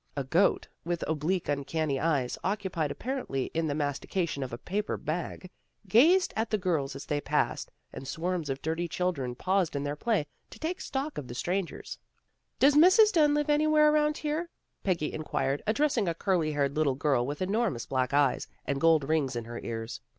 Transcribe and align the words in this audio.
A 0.17 0.23
goat, 0.23 0.67
with 0.83 1.03
oblique, 1.07 1.47
uncanny 1.47 1.99
eyes, 1.99 2.35
occupied 2.43 2.89
apparently 2.89 3.51
in 3.53 3.67
the 3.67 3.75
mastication 3.75 4.41
of 4.41 4.51
a 4.51 4.57
paper 4.57 4.97
bag, 4.97 5.47
gazed 5.87 6.33
at 6.35 6.49
the 6.49 6.57
girls 6.57 6.95
as 6.95 7.05
they 7.05 7.21
passed, 7.21 7.69
and 7.93 8.07
swarms 8.07 8.49
of 8.49 8.63
dirty 8.63 8.87
chil 8.87 9.11
dren 9.11 9.35
paused 9.35 9.75
hi 9.75 9.79
their 9.81 9.95
play 9.95 10.25
to 10.49 10.57
take 10.57 10.81
stock 10.81 11.19
of 11.19 11.27
the 11.27 11.35
strangers." 11.35 11.99
Does 12.59 12.73
Mrs. 12.73 13.11
Dunn 13.13 13.35
live 13.35 13.47
anywhere 13.51 13.93
around 13.93 14.17
here?" 14.17 14.49
Peggy 14.83 15.13
inquired, 15.13 15.61
addressing 15.67 16.07
a 16.07 16.15
curly 16.15 16.53
haired 16.53 16.75
little 16.75 16.95
girl 16.95 17.23
with 17.23 17.39
enormous 17.43 17.85
black 17.85 18.11
eyes, 18.11 18.47
and 18.65 18.81
gold 18.81 19.03
rings 19.07 19.35
in 19.35 19.45
her 19.45 19.59
ears. 19.59 20.01